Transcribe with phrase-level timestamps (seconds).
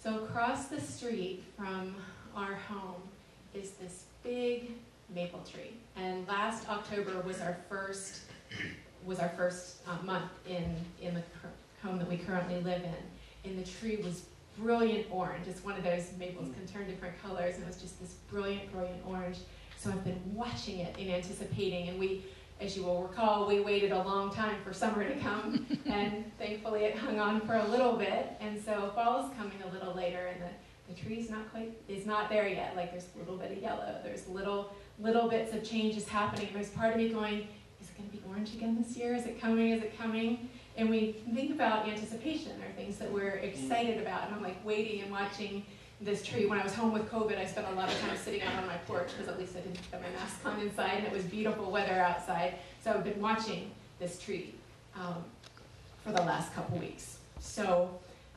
[0.00, 1.96] So across the street from
[2.36, 3.02] our home
[3.52, 4.70] is this big
[5.12, 5.74] maple tree.
[5.96, 8.20] And last October was our first
[9.04, 11.22] was our first uh, month in in the
[11.82, 13.50] home that we currently live in.
[13.50, 14.26] And the tree was
[14.56, 15.48] brilliant orange.
[15.48, 18.70] It's one of those maples can turn different colors, and it was just this brilliant,
[18.72, 19.38] brilliant orange.
[19.78, 22.24] So I've been watching it and anticipating, and we
[22.60, 26.84] as you will recall, we waited a long time for summer to come, and thankfully
[26.84, 28.32] it hung on for a little bit.
[28.40, 32.06] And so fall is coming a little later, and the, the tree's not quite is
[32.06, 32.74] not there yet.
[32.74, 36.48] Like there's a little bit of yellow, there's little little bits of changes happening.
[36.52, 37.46] There's part of me going,
[37.80, 39.14] is it going to be orange again this year?
[39.14, 39.70] Is it coming?
[39.70, 40.48] Is it coming?
[40.76, 43.44] And we think about anticipation or things that we're mm.
[43.44, 44.26] excited about.
[44.26, 45.64] And I'm like waiting and watching
[46.00, 46.46] this tree.
[46.46, 48.66] When I was home with COVID, I spent a lot of time sitting out on
[48.66, 51.24] my porch because at least I didn't have my mask on inside and it was
[51.24, 52.54] beautiful weather outside.
[52.82, 54.54] So I've been watching this tree
[54.94, 55.24] um,
[56.04, 57.18] for the last couple weeks.
[57.40, 57.90] So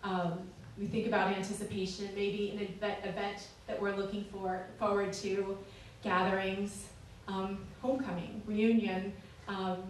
[0.04, 0.40] um,
[0.78, 2.62] we think about anticipation, maybe an
[3.08, 5.58] event, that we're looking for forward to,
[6.04, 6.88] gatherings,
[7.28, 9.14] um, homecoming, reunion.
[9.48, 9.84] Um,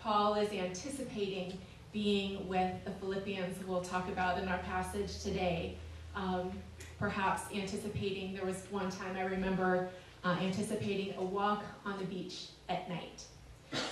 [0.00, 1.58] Paul is anticipating
[1.92, 5.76] being with the Philippians, we'll talk about in our passage today.
[6.14, 6.52] Um,
[6.98, 9.88] perhaps anticipating, there was one time I remember
[10.24, 13.24] uh, anticipating a walk on the beach at night.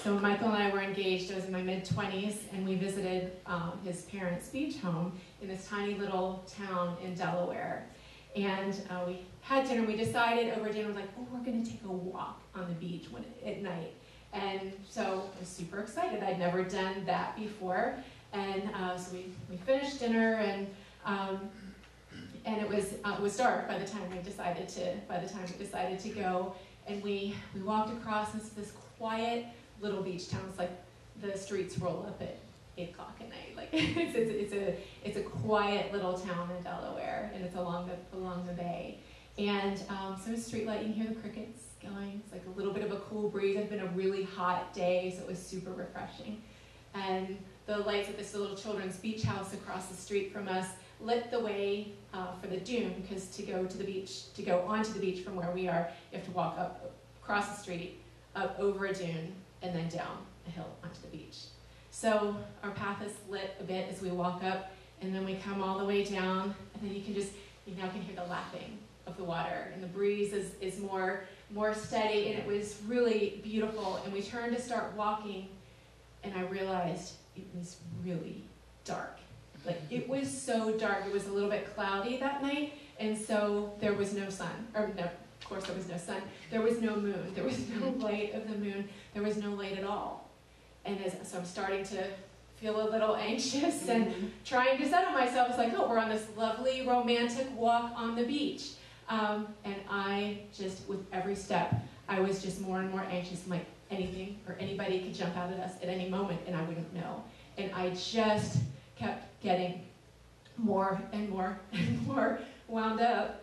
[0.03, 3.33] So Michael and I were engaged, I was in my mid 20s, and we visited
[3.47, 7.87] um, his parents' beach home in this tiny little town in Delaware.
[8.37, 11.93] And uh, we had dinner, we decided over dinner, like, oh, we're gonna take a
[11.93, 13.95] walk on the beach when, at night.
[14.33, 16.23] And so I was super excited.
[16.23, 17.95] I'd never done that before.
[18.33, 20.67] And uh, so we, we finished dinner and
[21.05, 21.49] um,
[22.45, 25.29] and it was uh, it was dark by the time we decided to by the
[25.29, 26.55] time we decided to go.
[26.87, 29.47] And we we walked across into this quiet
[29.81, 30.43] little beach town.
[30.49, 30.73] It's like
[31.23, 32.37] the streets roll up at
[32.77, 33.57] eight o'clock at night.
[33.57, 37.89] Like it's, it's, it's a it's a quiet little town in delaware and it's along
[37.89, 38.99] the along the bay.
[39.39, 40.83] And um, so street light.
[40.83, 42.23] You can hear the crickets going.
[42.25, 43.57] It's like a little bit of a cool breeze.
[43.57, 46.43] It's been a really hot day so it was super refreshing.
[46.95, 50.69] And the lights at this little children's beach house across the street from us
[51.01, 54.61] lit the way uh, for the dune because to go to the beach, to go
[54.61, 58.01] onto the beach from where we are, you have to walk up across the street,
[58.37, 59.33] up over a dune,
[59.63, 61.39] and then down a hill onto the beach.
[61.91, 65.63] So our path is lit a bit as we walk up, and then we come
[65.63, 67.33] all the way down, and then you can just,
[67.67, 71.25] you now can hear the lapping of the water, and the breeze is, is more,
[71.51, 74.01] more steady, and it was really beautiful.
[74.05, 75.49] And we turned to start walking,
[76.23, 78.43] and I realized it was really
[78.85, 79.19] dark
[79.67, 81.07] like it was so dark.
[81.07, 84.69] It was a little bit cloudy that night, and so there was no sun.
[84.75, 86.23] Or no, of course there was no sun.
[86.51, 87.33] There was no moon.
[87.35, 88.89] There was no light of the moon.
[89.13, 90.31] There was no light at all.
[90.85, 92.05] And as, so I'm starting to
[92.57, 94.27] feel a little anxious and mm-hmm.
[94.45, 95.51] trying to settle myself.
[95.51, 98.73] It's like, oh, we're on this lovely romantic walk on the beach.
[99.09, 101.75] Um, and I just, with every step,
[102.09, 103.43] I was just more and more anxious.
[103.45, 106.63] I'm like, anything or anybody could jump out at us at any moment and I
[106.63, 107.23] wouldn't know.
[107.59, 108.59] And I just
[108.97, 109.83] kept getting
[110.57, 113.43] more and more and more wound up.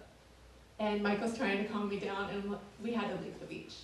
[0.79, 3.75] And Michael's trying to calm me down, and we had to leave the beach.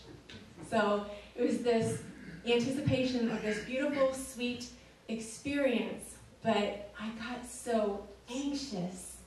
[0.70, 1.06] So
[1.36, 2.02] it was this
[2.46, 4.66] anticipation of this beautiful, sweet
[5.08, 8.04] experience, but I got so
[8.34, 9.18] anxious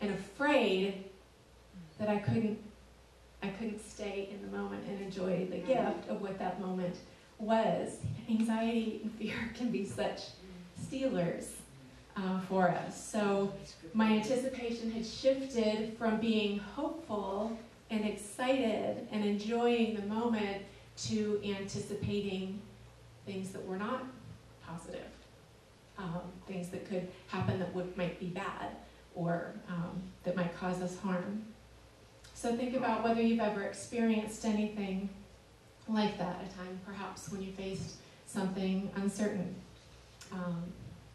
[0.00, 1.04] and afraid
[1.98, 2.58] that I couldn't
[3.42, 5.66] I couldn't stay in the moment and enjoy the mm-hmm.
[5.66, 6.96] gift of what that moment
[7.38, 7.96] was.
[8.28, 10.24] Anxiety and fear can be such
[10.82, 11.52] stealers
[12.16, 13.10] uh, for us.
[13.10, 13.52] So
[13.94, 17.56] my anticipation had shifted from being hopeful
[17.90, 20.62] and excited and enjoying the moment
[20.96, 22.60] to anticipating
[23.26, 24.04] things that were not
[24.66, 25.08] positive,
[25.98, 28.76] um, things that could happen that would, might be bad
[29.14, 31.44] or um, that might cause us harm.
[32.34, 35.08] So think about whether you've ever experienced anything
[35.88, 39.54] like that, a time perhaps when you faced something uncertain.
[40.32, 40.62] Um,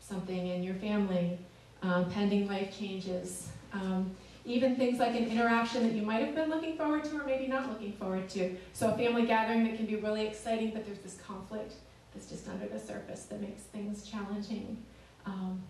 [0.07, 1.38] something in your family,
[1.81, 4.11] um, pending life changes, um,
[4.46, 7.47] even things like an interaction that you might have been looking forward to or maybe
[7.47, 8.55] not looking forward to.
[8.73, 11.73] So a family gathering that can be really exciting, but there's this conflict
[12.13, 14.78] that's just under the surface that makes things challenging.
[15.25, 15.63] Um,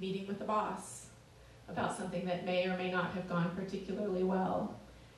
[0.00, 1.06] meeting with the boss
[1.68, 4.74] about something that may or may not have gone particularly well.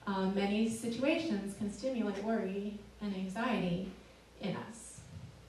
[0.06, 3.90] Um, many situations can stimulate worry and anxiety
[4.40, 5.00] in us.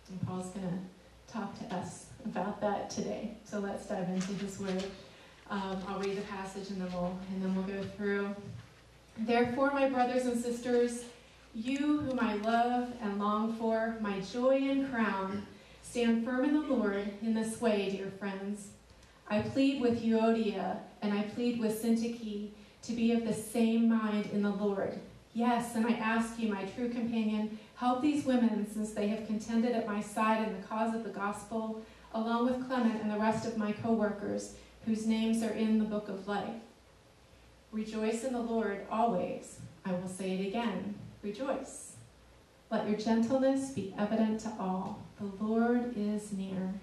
[0.09, 3.31] And Paul's going to talk to us about that today.
[3.43, 4.83] So let's dive into His Word.
[5.49, 8.35] Um, I'll read the passage and then we'll and then we'll go through.
[9.17, 11.03] Therefore, my brothers and sisters,
[11.53, 15.45] you whom I love and long for, my joy and crown,
[15.83, 18.69] stand firm in the Lord in this way, dear friends.
[19.27, 22.49] I plead with Euodia and I plead with Syntyche
[22.81, 24.99] to be of the same mind in the Lord.
[25.33, 29.71] Yes, and I ask you, my true companion, help these women since they have contended
[29.71, 31.83] at my side in the cause of the gospel,
[32.13, 34.56] along with Clement and the rest of my co workers,
[34.86, 36.62] whose names are in the book of life.
[37.71, 39.60] Rejoice in the Lord always.
[39.86, 41.94] I will say it again rejoice.
[42.69, 45.00] Let your gentleness be evident to all.
[45.19, 46.74] The Lord is near.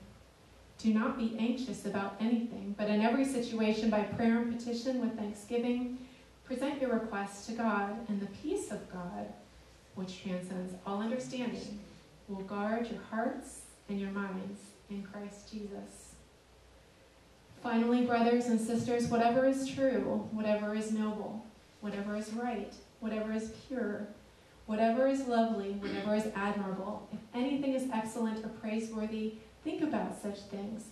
[0.79, 5.19] Do not be anxious about anything, but in every situation, by prayer and petition with
[5.19, 5.99] thanksgiving,
[6.45, 9.27] present your requests to God, and the peace of God,
[9.95, 11.81] which transcends all understanding,
[12.29, 13.61] will guard your hearts
[13.91, 16.15] and your minds in Christ Jesus.
[17.63, 21.45] Finally, brothers and sisters, whatever is true, whatever is noble,
[21.81, 24.07] whatever is right, whatever is pure,
[24.67, 30.41] whatever is lovely, whatever is admirable, if anything is excellent or praiseworthy, think about such
[30.43, 30.85] things.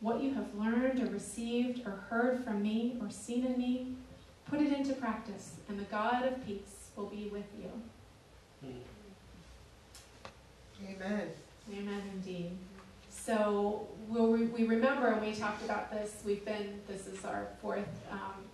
[0.00, 3.94] What you have learned or received or heard from me or seen in me,
[4.50, 7.70] put it into practice, and the God of peace will be with you.
[8.62, 8.78] Hmm.
[10.88, 11.28] Amen.
[11.72, 12.52] Amen indeed.
[13.26, 17.48] So we'll re- we remember, and we talked about this, we've been, this is our
[17.60, 18.44] fourth, um,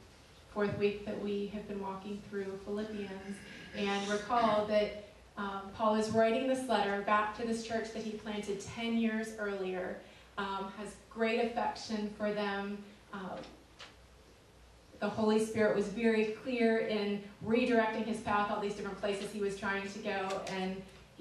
[0.55, 3.37] fourth week that we have been walking through Philippians,
[3.77, 8.13] and recall that um, Paul is writing this letter back to this church that he
[8.13, 9.99] planted 10 years earlier,
[10.39, 12.79] um, has great affection for them.
[13.13, 13.41] Um,
[15.01, 19.41] the Holy Spirit was very clear in redirecting his path, all these different places he
[19.41, 20.81] was trying to go, and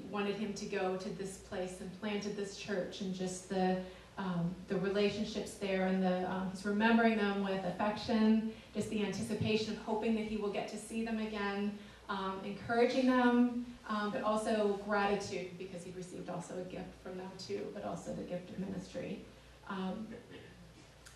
[0.10, 3.78] wanted him to go to this place and planted this church, and just the
[4.18, 9.74] um, the relationships there, and the um, he's remembering them with affection, just the anticipation
[9.74, 11.78] of hoping that he will get to see them again,
[12.10, 17.32] um, encouraging them, um, but also gratitude because he received also a gift from them
[17.38, 19.22] too, but also the gift of ministry.
[19.70, 20.08] Um,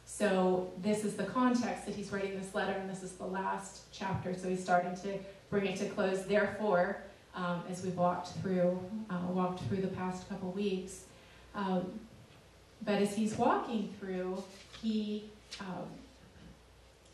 [0.06, 3.92] so this is the context that he's writing this letter, and this is the last
[3.92, 4.34] chapter.
[4.34, 6.26] So he's starting to bring it to close.
[6.26, 7.02] Therefore,
[7.36, 8.80] um, as we've walked through,
[9.10, 11.04] uh, walked through the past couple weeks,
[11.54, 12.00] um,
[12.84, 14.44] but as he's walking through,
[14.82, 15.30] he,
[15.60, 15.88] um,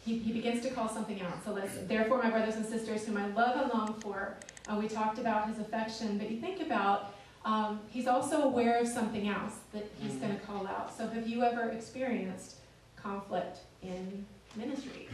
[0.04, 1.44] he he begins to call something out.
[1.46, 1.78] So let's.
[1.88, 4.36] Therefore, my brothers and sisters, whom I love and long for,
[4.68, 7.14] uh, we talked about his affection, but you think about.
[7.44, 10.96] Um, he's also aware of something else that he's going to call out.
[10.96, 12.58] So, have you ever experienced
[12.96, 14.26] conflict in
[14.56, 15.08] ministry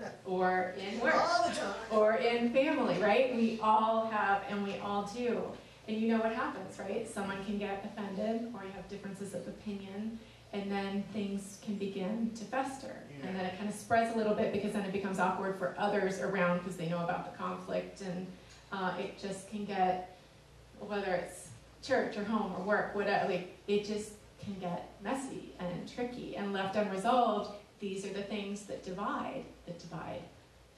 [0.24, 1.74] or in work All the time.
[1.90, 3.34] or in family, right?
[3.34, 5.42] We all have and we all do.
[5.88, 7.08] And you know what happens, right?
[7.08, 10.18] Someone can get offended or you have differences of opinion
[10.52, 12.94] and then things can begin to fester.
[13.22, 15.74] And then it kind of spreads a little bit because then it becomes awkward for
[15.78, 18.26] others around because they know about the conflict and
[18.70, 20.18] uh, it just can get,
[20.80, 21.48] whether it's
[21.82, 24.12] church or home or work, whatever, like, it just
[24.42, 27.50] can get messy and tricky and left unresolved.
[27.80, 30.22] These are the things that divide, that divide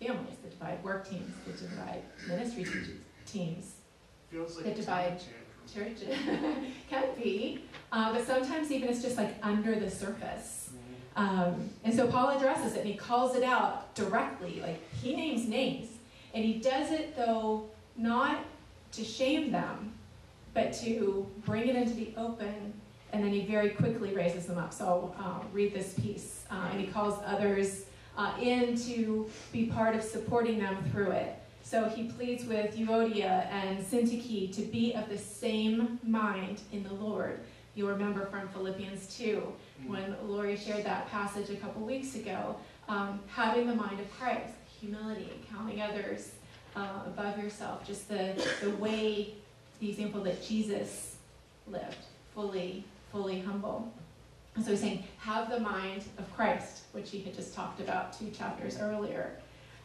[0.01, 3.73] families, that divide work teams, that divide ministry te- teams,
[4.31, 5.21] Feels like a divide
[5.73, 5.97] tantrum.
[5.97, 6.09] church.
[6.91, 7.61] can be,
[7.93, 10.71] uh, but sometimes even it's just like under the surface.
[11.17, 14.61] Um, and so Paul addresses it and he calls it out directly.
[14.61, 15.89] Like he names names.
[16.35, 17.67] And he does it though
[17.97, 18.41] not
[18.93, 19.93] to shame them,
[20.53, 22.73] but to bring it into the open.
[23.13, 24.73] And then he very quickly raises them up.
[24.73, 26.45] So uh, read this piece.
[26.51, 27.85] Uh, and he calls others
[28.17, 31.37] uh, in to be part of supporting them through it.
[31.63, 36.93] So he pleads with Euodia and Syntyche to be of the same mind in the
[36.93, 37.41] Lord.
[37.75, 39.43] You'll remember from Philippians 2
[39.87, 42.57] when Lori shared that passage a couple weeks ago,
[42.89, 46.33] um, having the mind of Christ, humility, counting others
[46.77, 49.35] uh, above yourself, just the, the way,
[49.81, 51.17] the example that Jesus
[51.67, 51.97] lived,
[52.35, 53.93] fully, fully humble.
[54.63, 58.31] So he's saying, have the mind of Christ, which he had just talked about two
[58.31, 59.37] chapters earlier.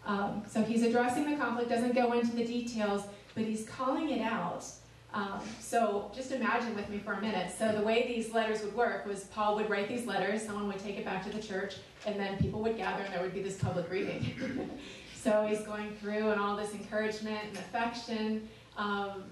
[0.05, 4.21] Um, so he's addressing the conflict, doesn't go into the details, but he's calling it
[4.21, 4.63] out.
[5.11, 7.51] Um, so just imagine with me for a minute.
[7.57, 10.79] So the way these letters would work was Paul would write these letters, someone would
[10.79, 13.41] take it back to the church, and then people would gather and there would be
[13.41, 14.69] this public reading.
[15.15, 18.47] so he's going through and all this encouragement and affection
[18.77, 19.23] um,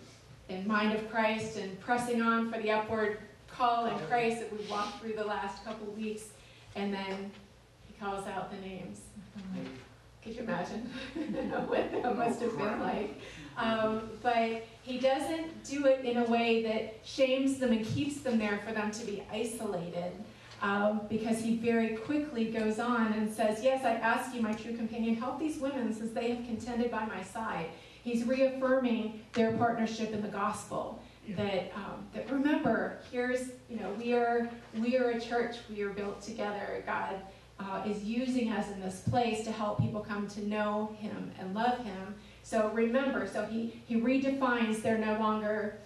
[0.49, 3.19] and mind of Christ and pressing on for the upward
[3.57, 6.25] call in Christ that we walked through the last couple weeks.
[6.75, 7.31] And then
[7.87, 9.01] he calls out the names.
[10.23, 10.81] Could you imagine
[11.67, 13.19] what that must have been like?
[13.57, 18.37] Um, but he doesn't do it in a way that shames them and keeps them
[18.37, 20.11] there for them to be isolated.
[20.61, 24.75] Um, because he very quickly goes on and says, Yes, I ask you, my true
[24.75, 27.67] companion, help these women since they have contended by my side.
[28.03, 30.99] He's reaffirming their partnership in the gospel.
[31.35, 35.57] That um, that remember, here's you know we are we are a church.
[35.69, 36.83] We are built together.
[36.85, 37.15] God
[37.59, 41.53] uh, is using us in this place to help people come to know Him and
[41.53, 42.15] love Him.
[42.43, 44.81] So remember, so He He redefines.
[44.81, 45.79] They're no longer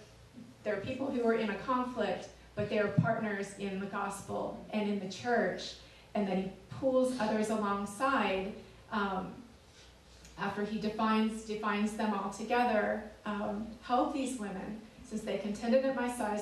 [0.62, 5.00] they're people who are in a conflict, but they're partners in the gospel and in
[5.00, 5.74] the church,
[6.14, 8.52] and then He pulls others alongside.
[8.92, 9.32] Um,
[10.38, 14.80] after he defines defines them all together, um, help these women,
[15.12, 16.40] since they contended at my side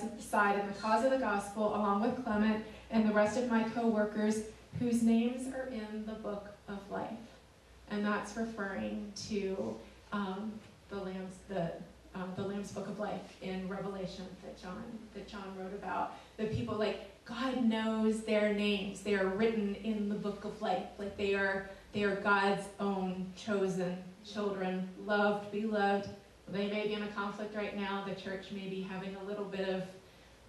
[0.60, 4.42] in the cause of the gospel, along with Clement and the rest of my co-workers,
[4.78, 7.08] whose names are in the book of life.
[7.90, 9.76] And that's referring to
[10.12, 10.52] um,
[10.88, 11.72] the Lamb's the
[12.14, 14.84] uh, the Lamb's Book of Life in Revelation that John
[15.14, 16.12] that John wrote about.
[16.36, 20.86] The people like God knows their names; they are written in the Book of Life.
[20.96, 26.08] Like they are they are God's own chosen children, loved, beloved.
[26.52, 28.04] They may be in a conflict right now.
[28.06, 29.84] The church may be having a little bit of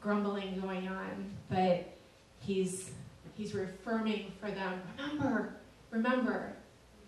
[0.01, 1.87] grumbling going on, but
[2.39, 2.91] He's
[3.35, 4.81] He's reaffirming for them.
[4.97, 5.55] Remember,
[5.89, 6.53] remember,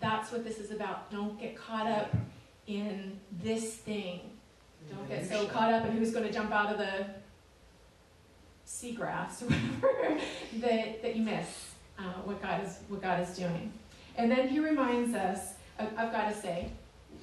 [0.00, 1.10] that's what this is about.
[1.10, 2.14] Don't get caught up
[2.66, 4.20] in this thing.
[4.90, 7.06] Don't get so caught up in who's going to jump out of the
[8.66, 10.20] seagrass or whatever
[10.56, 13.72] that, that you miss uh, what God is what God is doing.
[14.16, 16.70] And then he reminds us, I've got to say,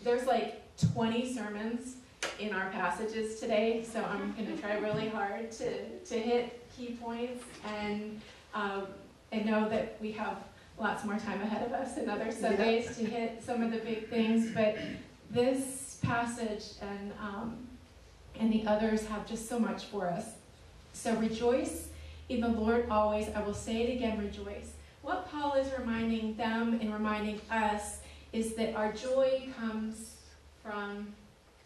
[0.03, 0.60] there's like
[0.93, 1.95] 20 sermons
[2.39, 6.97] in our passages today, so I'm going to try really hard to, to hit key
[7.01, 8.21] points and,
[8.53, 8.87] um,
[9.31, 10.37] and know that we have
[10.79, 13.05] lots more time ahead of us in other Sundays yeah.
[13.05, 14.51] to hit some of the big things.
[14.51, 14.77] But
[15.29, 17.67] this passage and, um,
[18.39, 20.25] and the others have just so much for us.
[20.93, 21.89] So rejoice
[22.29, 23.27] in the Lord always.
[23.35, 24.71] I will say it again, rejoice.
[25.01, 27.99] What Paul is reminding them and reminding us
[28.33, 30.10] is that our joy comes
[30.63, 31.13] from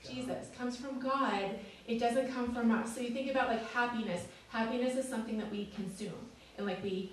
[0.08, 1.60] Jesus, comes from God.
[1.88, 2.94] It doesn't come from us.
[2.94, 4.24] So you think about like happiness.
[4.50, 6.14] Happiness is something that we consume
[6.58, 7.12] and like we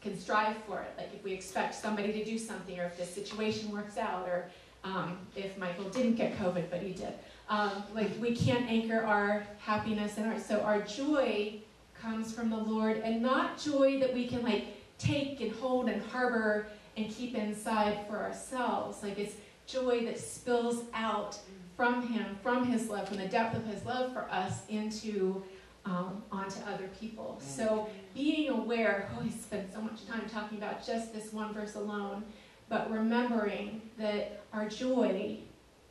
[0.00, 0.94] can strive for it.
[0.96, 4.46] Like if we expect somebody to do something or if the situation works out or
[4.84, 7.14] um, if Michael didn't get COVID, but he did.
[7.48, 11.60] Um, like we can't anchor our happiness in our, so our joy
[12.00, 14.66] comes from the Lord and not joy that we can like
[14.98, 19.02] take and hold and harbor and keep inside for ourselves.
[19.02, 19.34] Like it's
[19.68, 21.38] joy that spills out
[21.76, 25.42] from Him, from His love, from the depth of His love for us into
[25.84, 27.40] um, onto other people.
[27.40, 31.76] So being aware, oh, we spent so much time talking about just this one verse
[31.76, 32.24] alone,
[32.68, 35.38] but remembering that our joy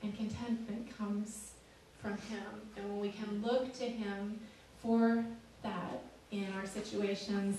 [0.04, 1.52] and contentment comes
[2.02, 2.44] from Him.
[2.76, 4.40] And when we can look to Him
[4.82, 5.26] for
[5.64, 7.58] that in our situations,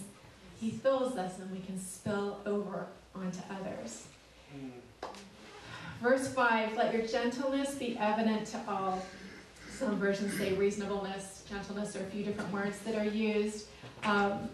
[0.60, 4.06] he fills us and we can spill over onto others.
[6.02, 9.02] Verse 5 Let your gentleness be evident to all.
[9.70, 13.66] Some versions say reasonableness, gentleness, or a few different words that are used.
[14.04, 14.48] Um,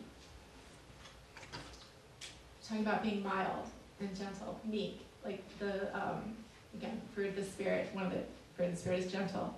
[2.66, 3.68] talking about being mild
[4.00, 5.00] and gentle, meek.
[5.24, 6.34] Like the, um,
[6.74, 8.20] again, fruit of the Spirit, one of the
[8.56, 9.54] fruit of the Spirit is gentle,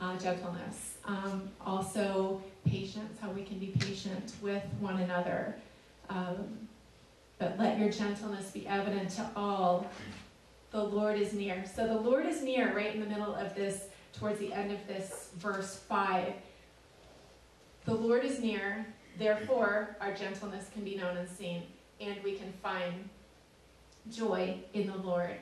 [0.00, 0.94] uh, gentleness.
[1.04, 5.56] Um, also, patience, how we can be patient with one another.
[6.08, 6.68] Um,
[7.38, 9.86] but let your gentleness be evident to all.
[10.70, 11.64] The Lord is near.
[11.74, 14.86] So the Lord is near right in the middle of this, towards the end of
[14.86, 16.32] this verse 5.
[17.86, 18.86] The Lord is near,
[19.18, 21.64] therefore our gentleness can be known and seen,
[22.00, 23.08] and we can find
[24.10, 25.36] joy in the Lord.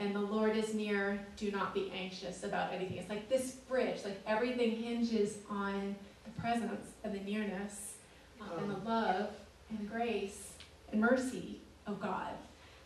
[0.00, 2.98] And the Lord is near, do not be anxious about anything.
[2.98, 7.94] It's like this bridge, like everything hinges on the presence and the nearness
[8.40, 9.30] uh, and the love
[9.70, 10.52] and grace
[10.92, 12.32] and mercy of God.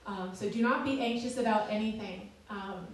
[0.07, 2.31] Um, so do not be anxious about anything.
[2.51, 2.87] Um,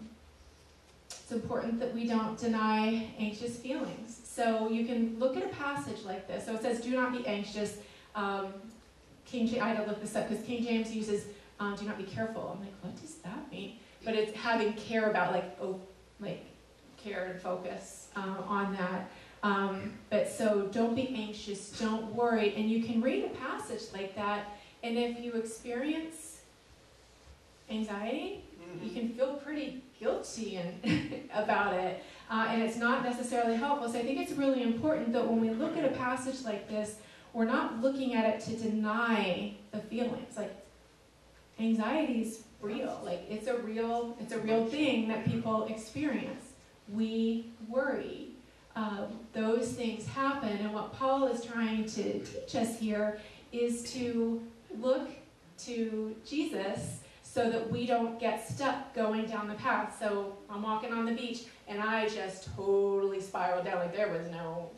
[1.11, 4.21] it's important that we don't deny anxious feelings.
[4.25, 6.47] So you can look at a passage like this.
[6.47, 7.79] So it says, "Do not be anxious."
[8.15, 8.53] Um,
[9.27, 11.27] King James, I had to look this up because King James uses
[11.61, 13.79] um, "Do not be careful." I'm like, what does that mean?
[14.05, 15.81] But it's having care about like oh,
[16.21, 16.45] like
[16.97, 19.11] care and focus uh, on that.
[19.43, 22.55] Um, but so don't be anxious, don't worry.
[22.57, 26.28] And you can read a passage like that, and if you experience
[27.71, 28.85] anxiety, mm-hmm.
[28.85, 32.03] you can feel pretty guilty and about it.
[32.31, 33.91] Uh, and it's not necessarily helpful.
[33.91, 36.97] So I think it's really important that when we look at a passage like this,
[37.33, 40.37] we're not looking at it to deny the feelings.
[40.37, 40.55] Like
[41.59, 43.01] anxiety is real.
[43.05, 46.45] Like it's a real, it's a real thing that people experience.
[46.89, 48.29] We worry
[48.79, 50.57] um, those things happen.
[50.59, 53.19] And what Paul is trying to teach us here
[53.51, 54.41] is to
[54.79, 55.09] look
[55.65, 59.97] to Jesus so that we don't get stuck going down the path.
[60.01, 63.79] So I'm walking on the beach and I just totally spiraled down.
[63.79, 64.71] Like there was no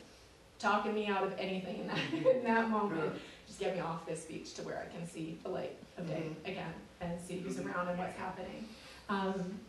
[0.59, 1.97] talking me out of anything in that,
[2.35, 3.13] in that moment.
[3.47, 6.23] Just get me off this beach to where I can see the light of day
[6.23, 6.51] mm-hmm.
[6.51, 7.69] again and see who's mm-hmm.
[7.69, 8.67] around and what's happening.
[9.09, 9.59] Um,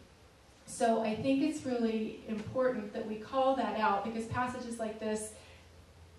[0.67, 5.33] so I think it's really important that we call that out because passages like this,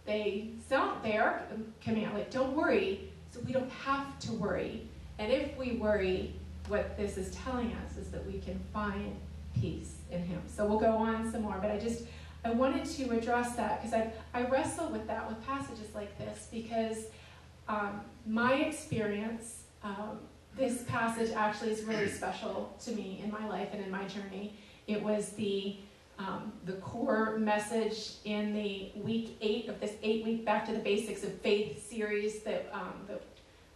[0.06, 1.42] they sound there, are
[1.82, 4.88] command like don't worry, so we don't have to worry.
[5.20, 6.34] And if we worry,
[6.68, 9.16] what this is telling us is that we can find
[9.60, 10.42] peace in Him.
[10.48, 12.04] So we'll go on some more, but I just
[12.46, 16.48] I wanted to address that because I I wrestle with that with passages like this
[16.52, 17.06] because
[17.68, 19.60] um, my experience.
[19.84, 20.20] Um,
[20.56, 24.54] this passage actually is really special to me in my life and in my journey.
[24.88, 25.78] It was the
[26.20, 30.80] um, the core message in the week eight of this eight week Back to the
[30.80, 33.22] Basics of Faith series that um, that,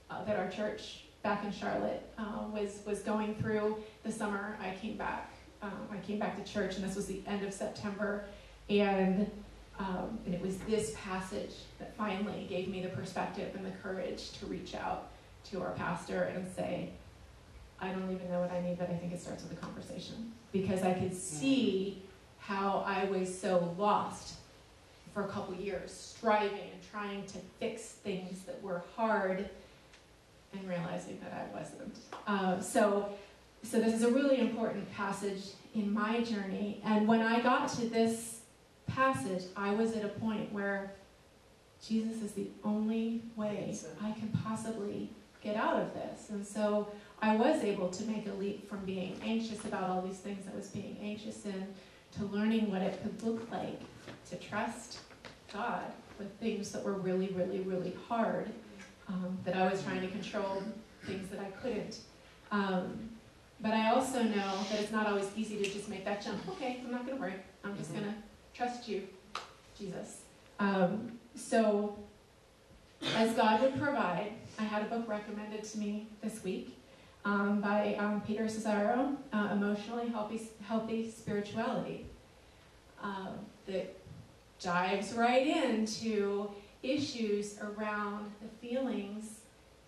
[0.10, 4.58] uh, that our church back in Charlotte uh, was was going through the summer.
[4.62, 5.32] I came back.
[5.62, 8.26] Um, I came back to church, and this was the end of September,
[8.70, 9.30] and
[9.80, 14.32] um, and it was this passage that finally gave me the perspective and the courage
[14.40, 15.10] to reach out
[15.52, 16.90] to our pastor and say,
[17.80, 20.32] I don't even know what I need, but I think it starts with a conversation.
[20.52, 22.02] Because I could see
[22.40, 24.36] how I was so lost
[25.14, 29.50] for a couple years, striving and trying to fix things that were hard
[30.60, 31.98] and realizing that I wasn't.
[32.26, 33.10] Uh, so,
[33.64, 36.82] so this is a really important passage in my journey.
[36.86, 38.42] And when I got to this
[38.88, 40.94] passage, I was at a point where
[41.86, 45.10] Jesus is the only way I can possibly
[45.42, 46.30] get out of this.
[46.30, 46.88] And so
[47.22, 50.56] I was able to make a leap from being anxious about all these things I
[50.56, 51.68] was being anxious in
[52.18, 53.80] to learning what it could look like
[54.30, 55.00] to trust
[55.54, 55.84] God
[56.18, 58.50] with things that were really, really, really hard,
[59.10, 60.64] um, that I was trying to control,
[61.06, 62.00] things that I couldn't.
[62.52, 63.10] Um,
[63.60, 66.48] but I also know that it's not always easy to just make that jump.
[66.50, 67.34] Okay, I'm not going to worry.
[67.64, 68.02] I'm just mm-hmm.
[68.02, 68.20] going to
[68.54, 69.08] trust you,
[69.78, 70.22] Jesus.
[70.60, 71.98] Um, so
[73.16, 76.78] as God would provide, I had a book recommended to me this week
[77.26, 82.06] um, by um, Peter Scazzero, uh, Emotionally Healthy, Healthy Spirituality,
[83.04, 83.32] uh,
[83.68, 83.96] that
[84.60, 86.50] dives right into
[86.84, 89.40] issues around the feelings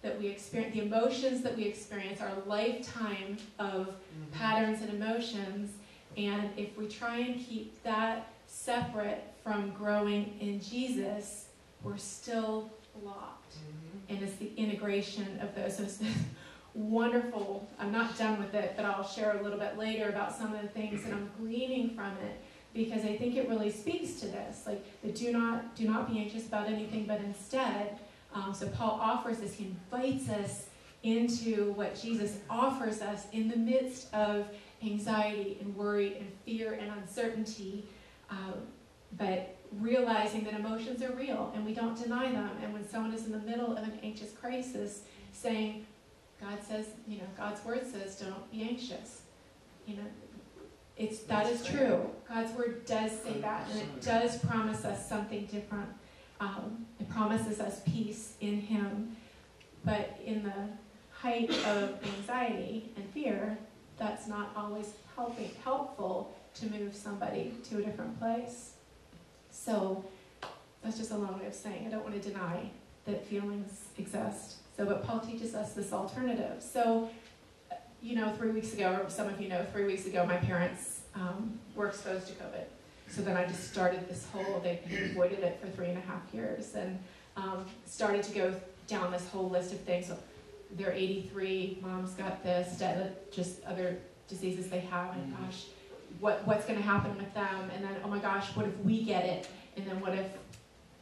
[0.02, 4.32] that we experience, the emotions that we experience, our lifetime of mm-hmm.
[4.34, 5.72] patterns and emotions.
[6.18, 11.46] And if we try and keep that separate from growing in Jesus,
[11.84, 12.70] we're still
[13.02, 13.56] blocked.
[13.56, 14.14] Mm-hmm.
[14.14, 15.78] And it's the integration of those.
[15.78, 16.02] So it's
[16.74, 17.68] wonderful.
[17.78, 20.62] I'm not done with it, but I'll share a little bit later about some of
[20.62, 22.42] the things that I'm gleaning from it
[22.74, 24.66] because I think it really speaks to this.
[24.66, 28.00] Like the do not do not be anxious about anything, but instead.
[28.34, 29.54] Um, so Paul offers this.
[29.54, 30.68] He invites us
[31.02, 34.48] into what Jesus offers us in the midst of
[34.84, 37.86] anxiety and worry and fear and uncertainty.
[38.30, 38.54] Um,
[39.18, 42.52] but realizing that emotions are real and we don't deny them.
[42.64, 45.02] And when someone is in the middle of an anxious crisis,
[45.32, 45.86] saying,
[46.42, 49.22] God says, you know, God's word says, don't be anxious.
[49.86, 50.04] You know,
[51.00, 52.10] it's that is true.
[52.28, 55.90] God's word does say that, and it does promise us something different.
[56.42, 59.16] Um, it promises us peace in Him,
[59.86, 60.70] but in the
[61.12, 63.58] height of anxiety and fear,
[63.98, 68.74] that's not always helping helpful to move somebody to a different place.
[69.52, 70.04] So
[70.84, 72.70] that's just a long way of saying I don't want to deny
[73.06, 74.58] that feelings exist.
[74.76, 76.62] So, but Paul teaches us this alternative.
[76.62, 77.10] So,
[78.02, 81.02] you know, three weeks ago, or some of you know, three weeks ago, my parents
[81.16, 82.64] um, were exposed to COVID.
[83.10, 84.80] So then I just started this whole, they
[85.12, 87.00] avoided it for three and a half years and
[87.36, 88.56] um, started to go
[88.88, 90.08] down this whole list of things.
[90.08, 90.18] So
[90.78, 92.82] they're 83, mom's got this,
[93.32, 95.46] just other diseases they have, and mm-hmm.
[95.46, 95.66] gosh,
[96.20, 99.04] what, what's going to happen with them, and then, oh my gosh, what if we
[99.04, 99.48] get it?
[99.76, 100.28] And then what if,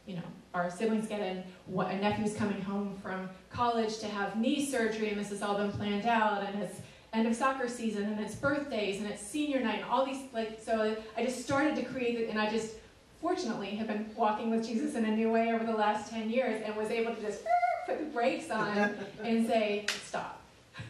[0.06, 0.22] you know,
[0.54, 5.10] our siblings get it, what, a nephew's coming home from college to have knee surgery,
[5.10, 6.80] and this has all been planned out, and it's
[7.12, 10.60] end of soccer season, and it's birthdays, and it's senior night, and all these, like,
[10.62, 12.74] so I just started to create it, and I just,
[13.20, 16.62] fortunately, have been walking with Jesus in a new way over the last 10 years,
[16.64, 17.42] and was able to just
[17.86, 20.40] put the brakes on and say, stop.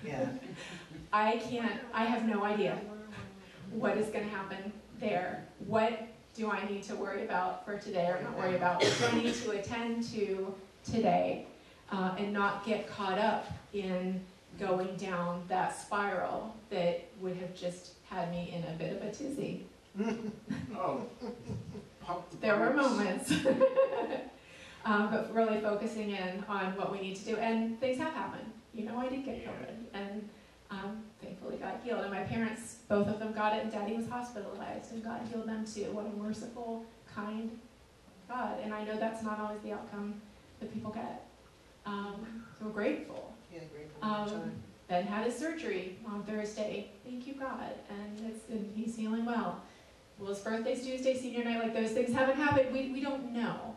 [0.05, 0.29] Yeah.
[1.13, 2.79] I can't, I have no idea
[3.73, 5.45] what is going to happen there?
[5.67, 8.83] What do I need to worry about for today or not worry about?
[8.83, 10.55] What do I need to attend to
[10.85, 11.47] today
[11.91, 14.21] uh, and not get caught up in
[14.59, 19.13] going down that spiral that would have just had me in a bit of a
[19.13, 19.67] tizzy?
[20.77, 21.05] oh,
[22.41, 23.33] there were moments.
[24.85, 27.37] um, but really focusing in on what we need to do.
[27.37, 28.53] And things have happened.
[28.75, 29.75] You know, I did get COVID.
[29.95, 30.29] And
[30.71, 32.01] um, thankfully got healed.
[32.01, 35.49] And my parents, both of them got it, and daddy was hospitalized, and God healed
[35.49, 35.91] them too.
[35.93, 37.51] What a merciful, kind
[38.29, 38.59] God.
[38.63, 40.21] And I know that's not always the outcome
[40.61, 41.27] that people get.
[41.87, 43.35] Um, so we're grateful.
[44.03, 44.53] Um,
[44.89, 46.91] Ben had his surgery on Thursday.
[47.05, 47.73] Thank you, God.
[47.91, 49.61] And, it's, and he's feeling well.
[50.19, 52.73] Well, his birthday's Tuesday, senior night, like those things haven't happened.
[52.73, 53.77] We, we don't know.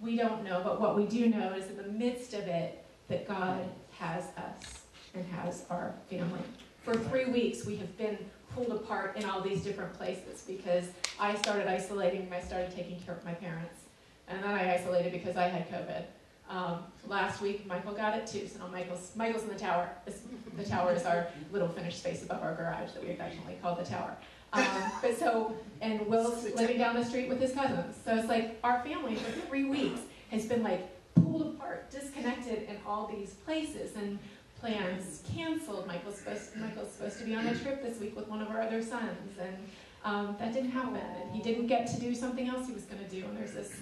[0.00, 0.60] We don't know.
[0.62, 4.82] But what we do know is in the midst of it, that God has us
[5.14, 6.40] and has our family.
[6.82, 8.18] For three weeks, we have been
[8.54, 10.86] pulled apart in all these different places because
[11.18, 13.80] I started isolating I started taking care of my parents.
[14.28, 16.04] And then I isolated because I had COVID.
[16.48, 19.88] Um, last week, Michael got it too, so now Michael's, Michael's in the tower.
[20.04, 20.20] This,
[20.56, 23.84] the tower is our little finished space above our garage that we affectionately call the
[23.84, 24.16] tower.
[24.52, 24.64] Um,
[25.02, 27.96] but so, and Will's living down the street with his cousins.
[28.04, 32.76] So it's like our family for three weeks has been like pulled apart, disconnected in
[32.86, 34.18] all these places, and
[34.60, 35.86] plans canceled.
[35.86, 38.60] Michael's supposed, Michael's supposed to be on a trip this week with one of our
[38.60, 39.56] other sons, and
[40.04, 41.00] um, that didn't happen.
[41.22, 43.24] And he didn't get to do something else he was going to do.
[43.24, 43.80] And there's this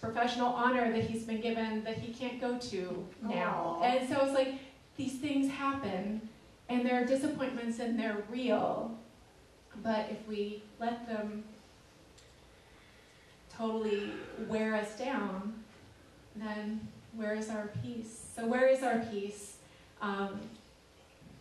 [0.00, 3.78] professional honor that he's been given that he can't go to now.
[3.80, 3.84] Aww.
[3.84, 4.54] And so it's like
[4.96, 6.20] these things happen,
[6.68, 8.96] and there are disappointments, and they're real.
[9.82, 11.44] But if we let them
[13.56, 14.10] totally
[14.48, 15.54] wear us down,
[16.36, 16.80] then
[17.14, 18.26] where is our peace?
[18.36, 19.56] So, where is our peace?
[20.00, 20.40] Um,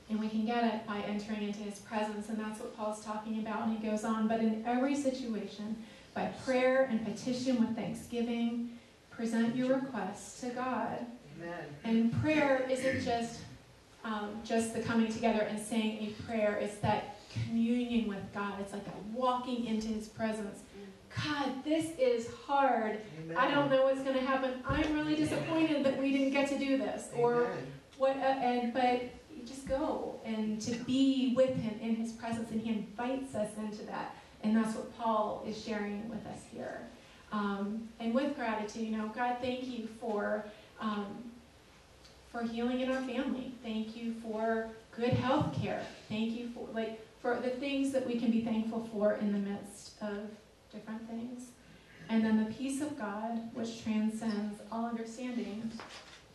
[0.10, 3.40] and we can get it by entering into his presence, and that's what Paul's talking
[3.40, 3.68] about.
[3.68, 5.84] And he goes on, but in every situation,
[6.18, 8.72] by prayer and petition with thanksgiving,
[9.12, 11.06] present your requests to God.
[11.38, 11.60] Amen.
[11.84, 13.42] And prayer isn't just
[14.04, 16.58] um, just the coming together and saying a prayer.
[16.60, 18.54] It's that communion with God.
[18.60, 20.62] It's like walking into His presence.
[21.24, 23.00] God, this is hard.
[23.24, 23.38] Amen.
[23.38, 24.54] I don't know what's going to happen.
[24.68, 27.24] I'm really disappointed that we didn't get to do this, Amen.
[27.24, 27.52] or
[27.98, 28.18] what.
[28.18, 29.04] Uh, and but
[29.36, 33.52] you just go and to be with Him in His presence, and He invites us
[33.58, 34.16] into that.
[34.48, 36.80] And that's what Paul is sharing with us here.
[37.34, 40.46] Um, and with gratitude, you know, God, thank you for
[40.80, 41.06] um,
[42.32, 43.52] for healing in our family.
[43.62, 45.82] Thank you for good health care.
[46.08, 49.40] Thank you for like for the things that we can be thankful for in the
[49.40, 50.30] midst of
[50.72, 51.48] different things.
[52.08, 55.70] And then the peace of God, which transcends all understanding,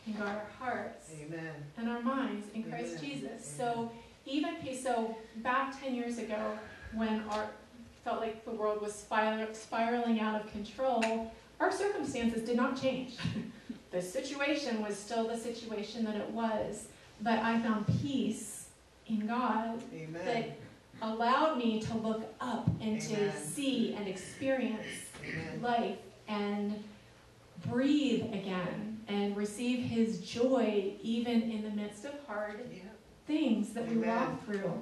[0.05, 1.55] can guard our hearts Amen.
[1.79, 3.11] and our minds in Christ Amen.
[3.11, 3.25] Jesus.
[3.25, 3.41] Amen.
[3.41, 3.93] So
[4.27, 4.57] even.
[4.83, 6.59] So back ten years ago,
[6.93, 7.47] when our
[8.05, 13.17] felt like the world was spiraling out of control, our circumstances did not change.
[13.91, 16.87] the situation was still the situation that it was,
[17.21, 18.67] but I found peace
[19.07, 20.25] in God Amen.
[20.25, 20.59] that
[21.03, 23.33] allowed me to look up and Amen.
[23.33, 24.87] to see and experience
[25.23, 25.63] Amen.
[25.63, 26.83] life and
[27.67, 32.81] breathe again and receive his joy even in the midst of hard yeah.
[33.27, 34.73] things that we walk through.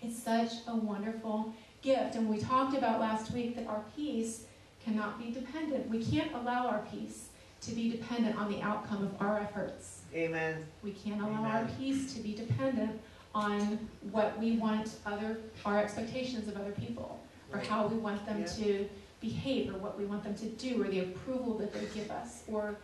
[0.00, 1.52] It's such a wonderful
[1.88, 2.16] gift.
[2.16, 4.44] And we talked about last week that our peace
[4.84, 5.88] cannot be dependent.
[5.88, 7.28] We can't allow our peace
[7.62, 10.02] to be dependent on the outcome of our efforts.
[10.14, 10.66] Amen.
[10.82, 11.50] We can't allow Amen.
[11.50, 13.00] our peace to be dependent
[13.34, 13.78] on
[14.10, 17.20] what we want other our expectations of other people
[17.52, 18.46] or how we want them yeah.
[18.46, 18.88] to
[19.20, 22.42] behave or what we want them to do or the approval that they give us
[22.48, 22.76] or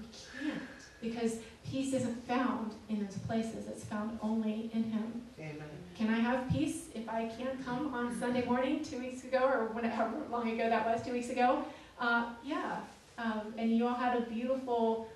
[0.00, 0.62] we can't
[1.02, 1.38] because
[1.70, 5.68] peace isn't found in those places it's found only in him Amen.
[5.96, 9.66] Can I have peace if I can't come on Sunday morning two weeks ago or
[9.66, 11.64] whenever long ago that was, two weeks ago?
[12.00, 12.78] Uh, yeah.
[13.16, 15.08] Um, and you all had a beautiful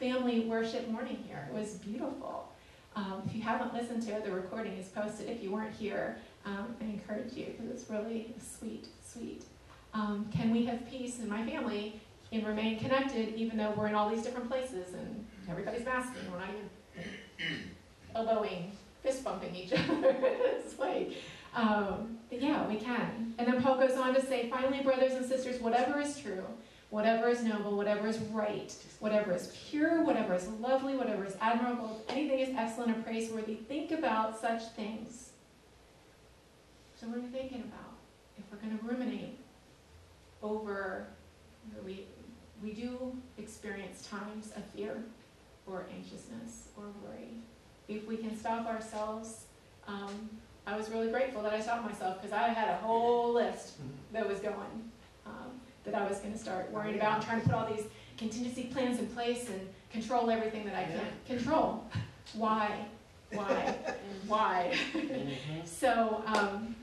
[0.00, 1.48] family worship morning here.
[1.48, 2.52] It was beautiful.
[2.96, 5.28] Um, if you haven't listened to it, the recording is posted.
[5.28, 9.44] If you weren't here, um, I encourage you because it's really sweet, sweet.
[9.94, 12.00] Um, can we have peace in my family
[12.32, 16.30] and remain connected even though we're in all these different places and everybody's masking?
[16.30, 17.68] We're not even
[18.14, 20.16] elbowing fist bumping each other.
[20.20, 21.12] it's like,
[21.54, 23.34] um, yeah, we can.
[23.38, 26.44] And then Paul goes on to say, finally, brothers and sisters, whatever is true,
[26.90, 32.02] whatever is noble, whatever is right, whatever is pure, whatever is lovely, whatever is admirable,
[32.06, 35.30] if anything is excellent or praiseworthy, think about such things.
[36.96, 37.94] So what are we thinking about?
[38.36, 39.38] If we're going to ruminate
[40.42, 41.06] over,
[41.84, 42.06] we,
[42.62, 45.02] we do experience times of fear
[45.70, 47.28] or anxiousness or worry
[47.88, 49.44] if we can stop ourselves.
[49.86, 50.30] Um,
[50.66, 53.74] I was really grateful that I stopped myself because I had a whole list
[54.12, 54.90] that was going
[55.26, 57.86] um, that I was going to start worrying about and trying to put all these
[58.18, 61.84] contingency plans in place and control everything that I can't control.
[62.34, 62.84] Why?
[63.32, 63.76] Why?
[64.26, 64.74] Why?
[64.92, 65.30] Mm-hmm.
[65.64, 66.76] so, um,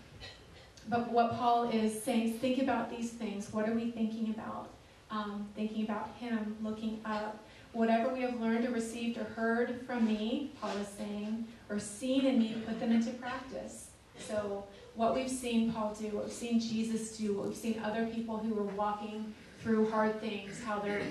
[0.90, 3.52] but what Paul is saying is think about these things.
[3.52, 4.70] What are we thinking about?
[5.12, 7.45] Um, thinking about Him, looking up,
[7.76, 12.26] whatever we have learned or received or heard from me, Paul is saying, or seen
[12.26, 13.90] in me, put them into practice.
[14.18, 14.64] So,
[14.96, 18.38] what we've seen Paul do, what we've seen Jesus do, what we've seen other people
[18.38, 21.02] who are walking through hard things, how they're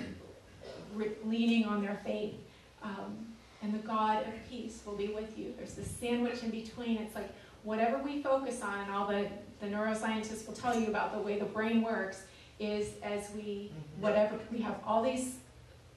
[0.95, 2.33] re- leaning on their faith.
[2.81, 3.27] Um,
[3.61, 5.53] and the God of peace will be with you.
[5.57, 6.97] There's this sandwich in between.
[6.97, 7.29] It's like
[7.63, 9.27] whatever we focus on, and all the,
[9.59, 12.23] the neuroscientists will tell you about the way the brain works,
[12.59, 15.35] is as we, whatever, we have all these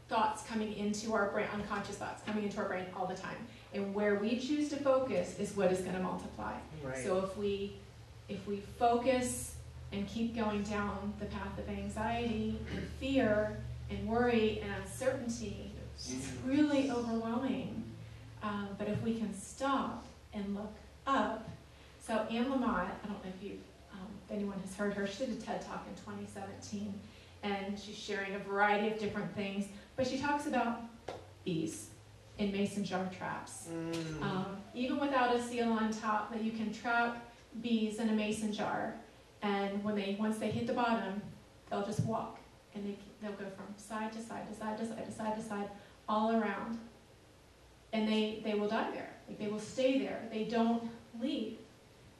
[0.08, 3.36] thoughts coming into our brain, unconscious thoughts coming into our brain all the time.
[3.74, 6.54] And where we choose to focus is what is going to multiply.
[6.82, 6.96] Right.
[7.04, 7.74] So if we
[8.28, 9.54] if we focus
[9.92, 13.58] and keep going down the path of anxiety and fear
[13.90, 17.84] and worry and uncertainty, it's really overwhelming.
[18.42, 20.74] Um, but if we can stop and look
[21.06, 21.48] up,
[22.06, 23.58] so Anne Lamott, I don't know if you,
[23.92, 26.92] um, if anyone has heard her, she did a TED talk in 2017,
[27.42, 29.66] and she's sharing a variety of different things.
[29.98, 30.82] But she talks about
[31.44, 31.88] bees
[32.38, 33.66] in mason jar traps.
[33.68, 34.22] Mm.
[34.22, 37.28] Um, even without a seal on top, that you can trap
[37.60, 38.94] bees in a mason jar,
[39.42, 41.20] and when they once they hit the bottom,
[41.68, 42.38] they'll just walk,
[42.76, 45.42] and they they'll go from side to side to side to side to side to
[45.42, 45.68] side,
[46.08, 46.78] all around,
[47.92, 49.10] and they they will die there.
[49.26, 50.22] Like they will stay there.
[50.30, 50.88] They don't
[51.20, 51.58] leave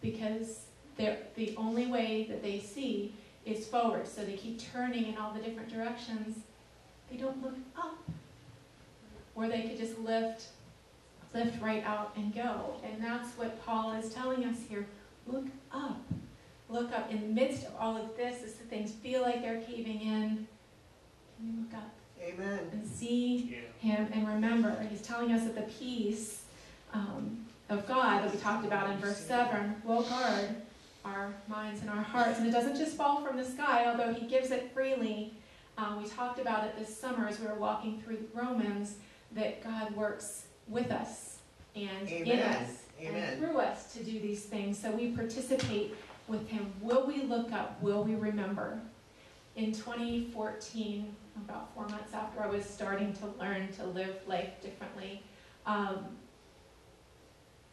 [0.01, 0.63] because
[0.97, 3.15] they're the only way that they see
[3.47, 4.09] is forward.
[4.09, 6.39] So they keep turning in all the different directions.
[7.11, 7.99] They don't look up,
[9.35, 10.47] where they could just lift
[11.35, 12.77] lift right out and go.
[12.85, 14.87] And that's what Paul is telling us here.
[15.27, 16.01] Look up.
[16.69, 17.11] Look up.
[17.11, 20.47] In the midst of all of this, as the things feel like they're caving in,
[21.37, 21.93] can you look up
[22.23, 22.61] Amen.
[22.73, 24.77] and see him and remember?
[24.91, 26.43] He's telling us that the peace
[26.93, 30.57] um, of God that we talked about in verse 7 will guard
[31.05, 32.39] our minds and our hearts.
[32.39, 35.33] And it doesn't just fall from the sky, although he gives it freely.
[35.79, 38.97] Um, we talked about it this summer as we were walking through Romans
[39.33, 41.39] that God works with us
[41.77, 42.65] and in Amen.
[42.65, 44.77] us and through us to do these things.
[44.77, 45.95] So we participate
[46.27, 46.73] with Him.
[46.81, 47.81] Will we look up?
[47.81, 48.81] Will we remember?
[49.55, 55.23] In 2014, about four months after I was starting to learn to live life differently,
[55.65, 56.07] um,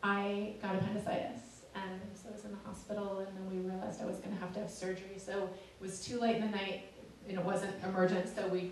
[0.03, 1.41] I got appendicitis.
[1.73, 4.39] And so I was in the hospital, and then we realized I was going to
[4.39, 5.17] have to have surgery.
[5.17, 6.85] So it was too late in the night,
[7.27, 8.71] it wasn't emergent, so we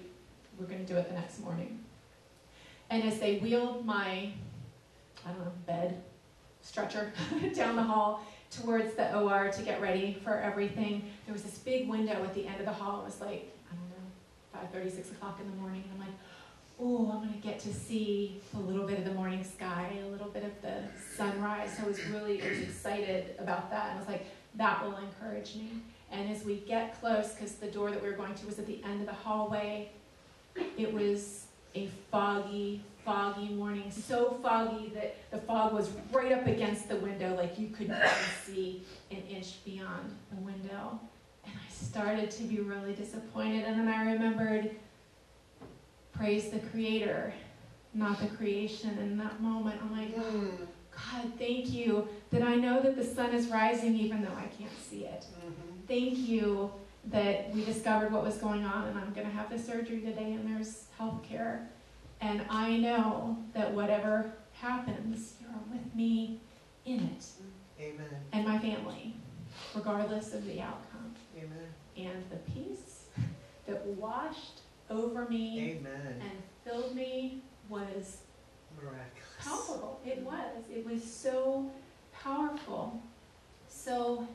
[0.59, 1.83] were going to do it the next morning.
[2.89, 4.31] And as they wheeled my,
[5.25, 6.01] I don't know, bed,
[6.61, 7.11] stretcher
[7.55, 11.89] down the hall towards the OR to get ready for everything, there was this big
[11.89, 13.01] window at the end of the hall.
[13.01, 15.83] It was like, I don't know, 5.30, 6 o'clock in the morning.
[15.91, 16.17] And I'm like,
[16.79, 20.07] oh, I'm going to get to see a little bit of the morning sky, a
[20.07, 20.83] little bit of the
[21.15, 21.77] sunrise.
[21.77, 23.89] So I was really excited about that.
[23.89, 25.71] And I was like, that will encourage me.
[26.13, 28.67] And as we get close, because the door that we were going to was at
[28.67, 29.89] the end of the hallway,
[30.77, 36.87] it was a foggy, foggy morning, so foggy that the fog was right up against
[36.87, 38.09] the window, like you couldn't even
[38.45, 40.99] see an inch beyond the window.
[41.45, 43.65] And I started to be really disappointed.
[43.65, 44.69] And then I remembered,
[46.13, 47.33] praise the Creator,
[47.95, 48.97] not the creation.
[48.99, 50.51] In that moment, I'm like, Mm.
[50.91, 54.71] God, thank you that I know that the sun is rising even though I can't
[54.79, 55.25] see it.
[55.43, 55.72] Mhm.
[55.87, 56.71] Thank you
[57.07, 60.33] that we discovered what was going on and I'm going to have the surgery today
[60.33, 61.67] and there's health care.
[62.21, 66.39] And I know that whatever happens, you're with me
[66.85, 67.25] in it
[67.81, 68.07] Amen.
[68.31, 69.13] and my family,
[69.75, 71.13] regardless of the outcome.
[71.37, 71.67] Amen.
[71.97, 73.05] And the peace
[73.67, 76.21] that washed over me Amen.
[76.21, 76.31] and
[76.63, 78.19] filled me was
[78.81, 79.03] Miraculous.
[79.39, 79.99] powerful.
[80.05, 80.63] It was.
[80.73, 81.69] It was so
[82.13, 83.01] powerful.
[83.67, 84.25] So,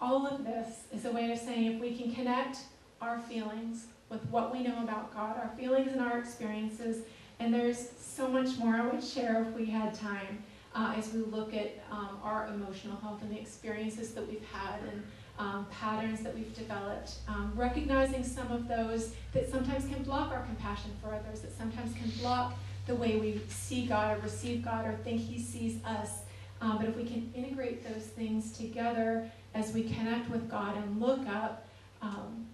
[0.00, 2.58] all of this is a way of saying if we can connect
[3.00, 7.04] our feelings with what we know about God, our feelings and our experiences,
[7.40, 10.42] and there's so much more I would share if we had time
[10.74, 14.80] uh, as we look at um, our emotional health and the experiences that we've had
[14.90, 15.02] and
[15.38, 20.42] um, patterns that we've developed, um, recognizing some of those that sometimes can block our
[20.42, 22.54] compassion for others, that sometimes can block
[22.86, 26.22] the way we see God or receive God or think He sees us.
[26.60, 31.00] Um, but if we can integrate those things together as we connect with God and
[31.00, 31.66] look up,
[32.02, 32.46] um,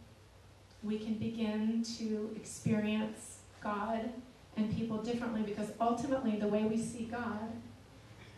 [0.82, 4.10] we can begin to experience God
[4.56, 7.50] and people differently because ultimately the way we see God,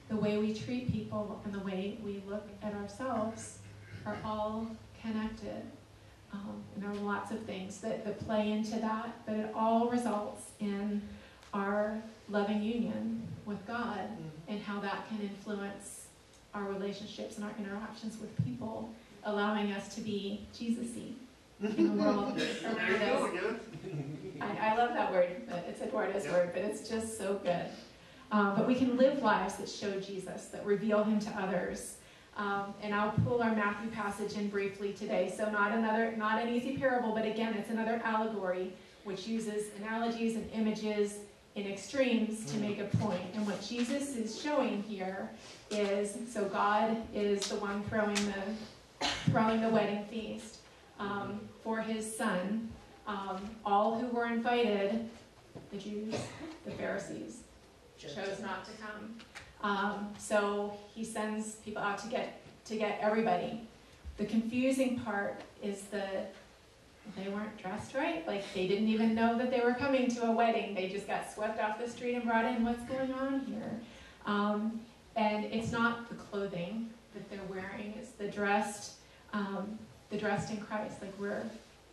[0.09, 3.59] the way we treat people, and the way we look at ourselves
[4.05, 4.69] are all
[5.01, 5.63] connected.
[6.33, 9.89] Um, and there are lots of things that, that play into that, but it all
[9.89, 11.03] results in
[11.53, 14.31] our loving union with God Mhm.
[14.49, 16.06] and how that can influence
[16.57, 18.91] our relationships and our interactions with people,
[19.25, 21.13] allowing us to be Jesus-y
[21.77, 23.61] in the world around us.
[24.41, 26.33] I, I love that word, but it's Eduardo's Yeah.
[26.33, 27.67] word, but it's just so good.
[28.33, 31.97] Um, but we can live lives that show Jesus, that reveal him to others.
[32.37, 35.33] Um, and I'll pull our Matthew passage in briefly today.
[35.35, 38.73] So not another, not an easy parable, but again, it's another allegory
[39.05, 41.19] which uses analogies and images
[41.55, 43.23] in extremes to make a point.
[43.35, 45.31] And what Jesus is showing here
[45.71, 50.59] is, so God is the one throwing the, throwing the wedding feast
[50.99, 52.69] um, for his son.
[53.07, 55.09] Um, all who were invited,
[55.71, 56.15] the Jews,
[56.65, 57.39] the Pharisees,
[57.99, 59.17] chose not to come.
[59.63, 63.61] Um, so he sends people out to get to get everybody.
[64.17, 66.35] The confusing part is that
[67.17, 68.27] they weren't dressed right.
[68.27, 70.75] Like they didn't even know that they were coming to a wedding.
[70.75, 72.65] They just got swept off the street and brought in.
[72.65, 73.81] What's going on here?
[74.27, 74.81] Um,
[75.17, 78.93] and it's not the clothing that they're wearing; it's the dressed,
[79.33, 79.79] um,
[80.11, 81.03] the dressed in Christ.
[81.03, 81.43] Like we're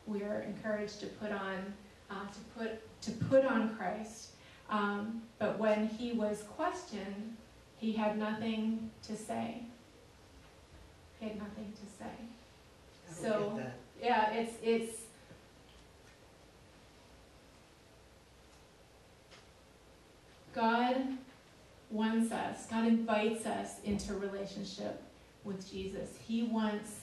[0.05, 1.73] we're encouraged to put on
[2.11, 4.29] uh, to put to put on Christ.
[4.69, 7.35] Um, but when he was questioned,
[7.77, 9.63] he had nothing to say.
[11.19, 12.11] He had nothing to say.
[13.21, 13.61] So-
[14.01, 15.01] Yeah, it's it's
[20.53, 20.95] God
[21.93, 25.01] wants us, God invites us into relationship
[25.43, 26.09] with Jesus.
[26.27, 27.01] He wants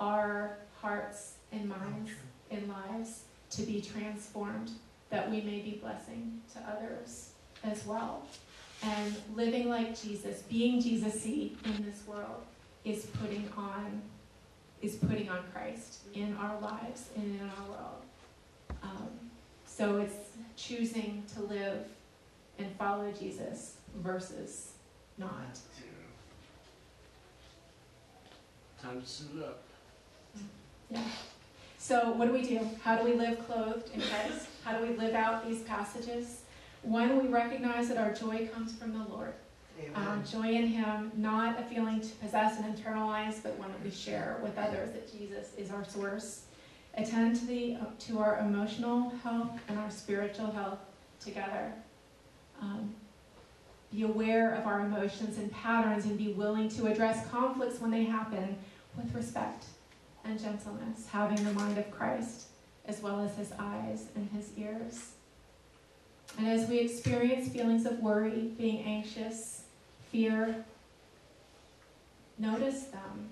[0.00, 2.10] our hearts and minds
[2.50, 4.70] and lives to be transformed,
[5.10, 8.22] that we may be blessing to others as well.
[8.82, 12.42] And living like Jesus, being Jesus-y in this world,
[12.84, 14.02] is putting on
[14.80, 18.02] is putting on Christ in our lives and in our world.
[18.82, 19.10] Um,
[19.66, 20.14] so it's
[20.56, 21.84] choosing to live
[22.58, 24.72] and follow Jesus versus
[25.18, 25.58] not.
[28.82, 29.62] Time to suit up.
[30.90, 31.02] Yeah.
[31.78, 32.60] So what do we do?
[32.82, 34.48] How do we live clothed in Christ?
[34.64, 36.40] How do we live out these passages?
[36.82, 39.34] One, we recognize that our joy comes from the Lord.
[39.94, 43.90] Um, joy in Him, not a feeling to possess and internalize, but one that we
[43.90, 44.92] share with others.
[44.92, 46.42] That Jesus is our source.
[46.94, 50.78] Attend to the to our emotional health and our spiritual health
[51.18, 51.72] together.
[52.60, 52.94] Um,
[53.92, 58.04] be aware of our emotions and patterns, and be willing to address conflicts when they
[58.04, 58.56] happen
[58.96, 59.64] with respect
[60.24, 62.46] and gentleness, having the mind of Christ
[62.86, 65.12] as well as His eyes and His ears.
[66.38, 69.64] And as we experience feelings of worry, being anxious,
[70.10, 70.64] fear,
[72.38, 73.30] notice them,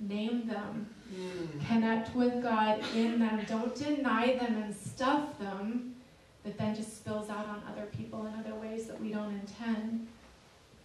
[0.00, 1.66] name them, Mm.
[1.66, 3.42] connect with God in them.
[3.48, 5.94] Don't deny them and stuff them
[6.48, 10.06] that then just spills out on other people in other ways that we don't intend.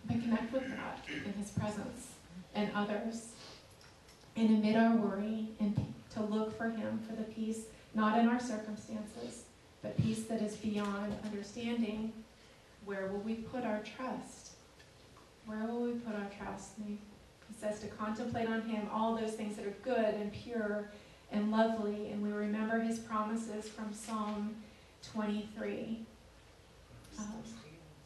[0.06, 2.10] But connect with God in His presence
[2.54, 3.30] and others.
[4.36, 7.62] And amid our worry, and to look for Him for the peace,
[7.95, 9.43] not in our circumstances,
[9.82, 12.12] but peace that is beyond understanding.
[12.84, 14.52] Where will we put our trust?
[15.45, 16.71] Where will we put our trust?
[16.86, 16.97] He
[17.58, 20.89] says to contemplate on him all those things that are good and pure
[21.32, 24.56] and lovely, and we remember his promises from Psalm
[25.12, 26.00] 23.
[27.20, 27.26] Um,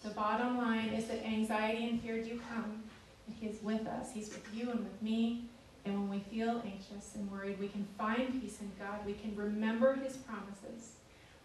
[0.04, 2.84] the bottom line is that anxiety and fear do come,
[3.28, 4.12] and he is with us.
[4.14, 5.46] He's with you and with me.
[5.86, 9.06] And when we feel anxious and worried, we can find peace in God.
[9.06, 10.94] We can remember his promises.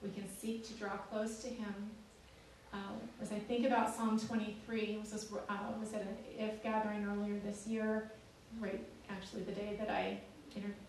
[0.03, 1.75] We can seek to draw close to him.
[2.73, 2.77] Uh,
[3.21, 7.39] as I think about Psalm 23, was, this, uh, was at an IF gathering earlier
[7.45, 8.11] this year,
[8.59, 10.19] right actually the day that I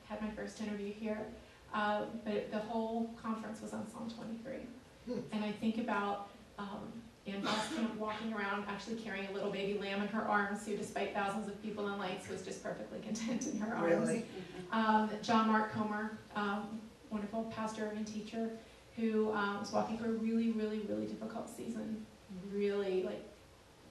[0.10, 1.26] had my first interview here.
[1.74, 4.54] Uh, but the whole conference was on Psalm 23.
[5.06, 5.20] Hmm.
[5.32, 6.92] And I think about um,
[7.26, 11.14] Ann Voskamp walking around actually carrying a little baby lamb in her arms, who, despite
[11.14, 14.08] thousands of people and lights, was just perfectly content in her arms.
[14.08, 14.26] Really?
[14.72, 18.50] Um, John Mark Comer, um, wonderful pastor and teacher,
[18.96, 22.06] who um, was walking through a really, really, really difficult season.
[22.52, 23.24] Really, like,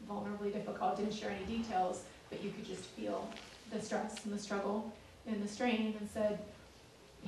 [0.08, 0.96] vulnerably difficult.
[0.96, 3.28] Didn't share any details, but you could just feel
[3.72, 4.92] the stress and the struggle
[5.26, 6.38] and the strain, and said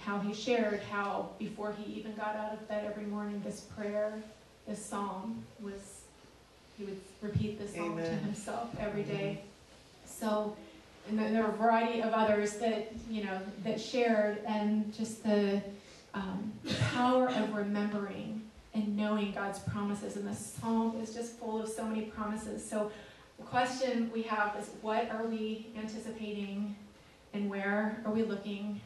[0.01, 4.13] how he shared how before he even got out of bed every morning, this prayer,
[4.67, 6.03] this psalm was,
[6.77, 9.41] he would repeat this psalm to himself every day.
[10.07, 10.57] So,
[11.09, 15.23] and then there were a variety of others that, you know, that shared, and just
[15.23, 15.63] the
[16.15, 16.53] um,
[16.93, 18.43] power of remembering
[18.75, 20.17] and knowing God's promises.
[20.17, 22.69] And this psalm is just full of so many promises.
[22.69, 22.91] So,
[23.39, 26.77] the question we have is what are we anticipating
[27.33, 28.81] and where are we looking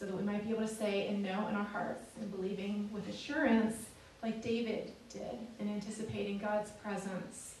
[0.00, 2.88] so that we might be able to say and know in our hearts and believing
[2.90, 3.76] with assurance,
[4.22, 7.56] like David did, and anticipating God's presence.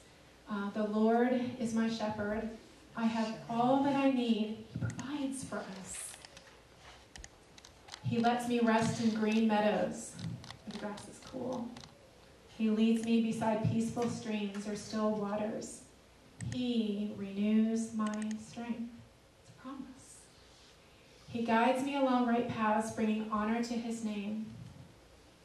[0.50, 2.48] Uh, the Lord is my shepherd.
[2.96, 4.64] I have all that I need.
[4.72, 6.14] He provides for us.
[8.04, 10.12] He lets me rest in green meadows.
[10.70, 11.68] The grass is cool.
[12.56, 15.82] He leads me beside peaceful streams or still waters.
[16.54, 18.99] He renews my strength.
[21.32, 21.76] It's a promise.
[21.76, 24.46] He guides me along right paths, bringing honor to his name.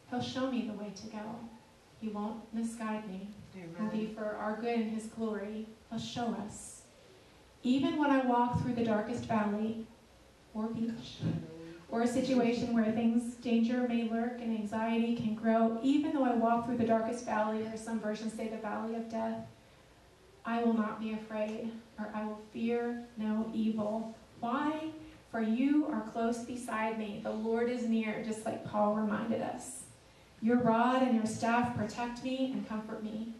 [0.09, 1.35] He'll show me the way to go.
[1.99, 3.27] He won't misguide me.
[3.75, 5.67] It'll be for our good and his glory.
[5.89, 6.81] He'll show us.
[7.63, 9.85] Even when I walk through the darkest valley
[10.53, 11.17] or beach,
[11.89, 16.33] or a situation where things, danger may lurk and anxiety can grow, even though I
[16.33, 19.45] walk through the darkest valley, or some versions say the valley of death,
[20.45, 24.15] I will not be afraid, or I will fear no evil.
[24.39, 24.91] Why?
[25.35, 27.19] For you are close beside me.
[27.21, 29.83] The Lord is near, just like Paul reminded us.
[30.41, 33.33] Your rod and your staff protect me and comfort me.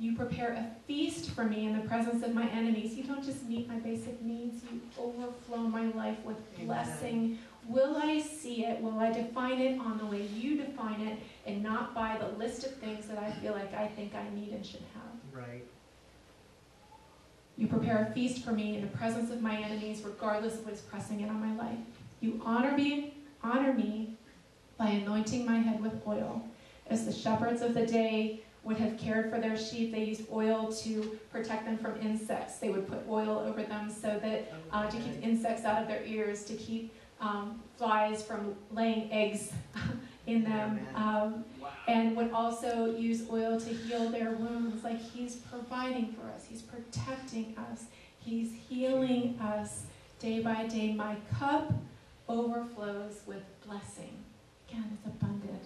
[0.00, 2.96] You prepare a feast for me in the presence of my enemies.
[2.96, 6.66] You don't just meet my basic needs, you overflow my life with Amen.
[6.66, 7.38] blessing.
[7.68, 8.82] Will I see it?
[8.82, 12.64] Will I define it on the way you define it and not by the list
[12.66, 15.12] of things that I feel like I think I need and should have?
[15.32, 15.64] Right.
[17.56, 20.74] You prepare a feast for me in the presence of my enemies, regardless of what
[20.74, 21.78] is pressing in on my life.
[22.20, 24.14] You honor me, honor me
[24.76, 26.42] by anointing my head with oil.
[26.88, 30.70] As the shepherds of the day would have cared for their sheep, they used oil
[30.72, 32.58] to protect them from insects.
[32.58, 36.04] They would put oil over them so that uh, to keep insects out of their
[36.04, 39.52] ears, to keep um, flies from laying eggs
[40.26, 40.80] in them.
[40.94, 41.68] Um, Wow.
[41.88, 44.82] and would also use oil to heal their wounds.
[44.84, 47.84] Like He's providing for us, He's protecting us,
[48.18, 49.84] He's healing us
[50.18, 50.92] day by day.
[50.94, 51.72] My cup
[52.28, 54.12] overflows with blessing.
[54.68, 55.62] Again, it's abundant.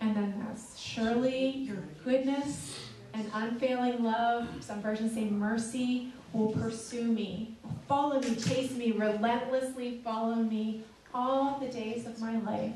[0.00, 2.78] And then this surely your goodness
[3.12, 7.56] and unfailing love, some versions say mercy, will pursue me,
[7.88, 12.72] follow me, chase me, relentlessly follow me all the days of my life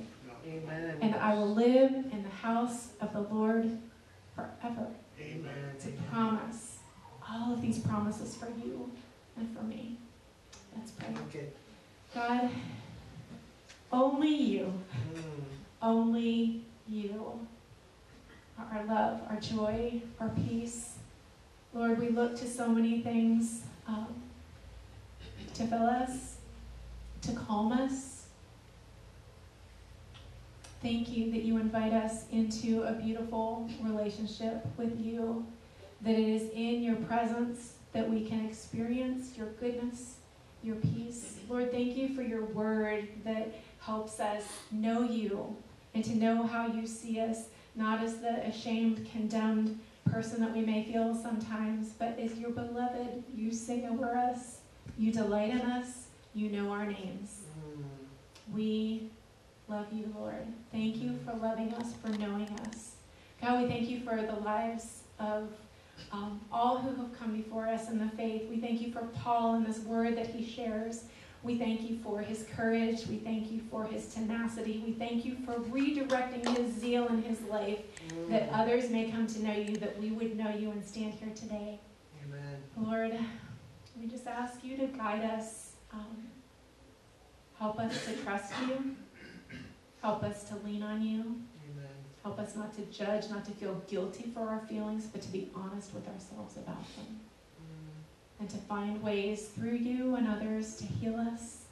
[0.46, 0.98] Amen.
[1.00, 3.78] and I will live in the house of the Lord
[4.34, 4.86] forever.
[5.20, 5.76] Amen.
[5.86, 6.78] A promise.
[7.28, 8.90] All of these promises for you
[9.36, 9.96] and for me.
[10.76, 11.08] Let's pray.
[11.28, 11.46] Okay.
[12.14, 12.50] God,
[13.92, 14.72] only you,
[15.14, 15.44] Mm.
[15.82, 17.46] only you
[18.58, 20.96] are our love, our joy, our peace.
[21.72, 24.06] Lord, we look to so many things um,
[25.54, 26.36] to fill us,
[27.22, 28.13] to calm us.
[30.84, 35.46] Thank you that you invite us into a beautiful relationship with you,
[36.02, 40.16] that it is in your presence that we can experience your goodness,
[40.62, 41.38] your peace.
[41.48, 45.56] Lord, thank you for your word that helps us know you
[45.94, 49.80] and to know how you see us, not as the ashamed, condemned
[50.10, 53.24] person that we may feel sometimes, but as your beloved.
[53.34, 54.58] You sing over us,
[54.98, 57.40] you delight in us, you know our names.
[57.58, 57.84] Mm.
[58.52, 59.08] We
[59.68, 60.46] love you, Lord.
[60.72, 62.92] Thank you for loving us, for knowing us.
[63.40, 65.48] God, we thank you for the lives of
[66.12, 68.48] um, all who have come before us in the faith.
[68.48, 71.04] We thank you for Paul and this word that he shares.
[71.42, 73.06] We thank you for his courage.
[73.06, 74.82] We thank you for his tenacity.
[74.84, 77.78] We thank you for redirecting his zeal in his life
[78.10, 78.28] Mm.
[78.28, 81.32] that others may come to know you, that we would know you and stand here
[81.34, 81.80] today.
[82.22, 82.62] Amen.
[82.76, 83.18] Lord,
[83.98, 85.72] we just ask you to guide us.
[85.90, 86.28] Um,
[87.58, 88.94] help us to trust you.
[90.04, 91.20] Help us to lean on you.
[91.64, 91.88] Amen.
[92.22, 95.50] Help us not to judge, not to feel guilty for our feelings, but to be
[95.54, 97.20] honest with ourselves about them.
[97.58, 98.40] Mm.
[98.40, 101.62] And to find ways through you and others to heal us,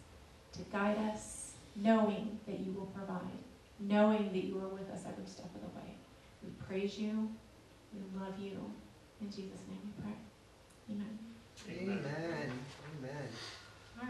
[0.54, 3.20] to guide us, knowing that you will provide,
[3.78, 5.92] knowing that you are with us every step of the way.
[6.42, 7.30] We praise you.
[7.92, 8.58] We love you.
[9.20, 10.16] In Jesus' name we pray.
[10.90, 11.18] Amen.
[11.68, 12.50] Amen.
[12.98, 13.28] Amen.